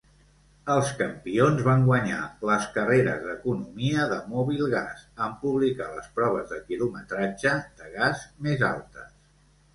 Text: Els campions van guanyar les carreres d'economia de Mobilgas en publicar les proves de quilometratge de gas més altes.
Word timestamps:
Els 0.75 0.87
campions 1.01 1.59
van 1.67 1.83
guanyar 1.89 2.21
les 2.51 2.65
carreres 2.77 3.21
d'economia 3.25 4.07
de 4.13 4.17
Mobilgas 4.33 5.05
en 5.27 5.37
publicar 5.45 5.91
les 5.99 6.09
proves 6.17 6.51
de 6.55 6.59
quilometratge 6.73 7.55
de 7.69 7.93
gas 8.01 8.27
més 8.49 8.67
altes. 8.73 9.15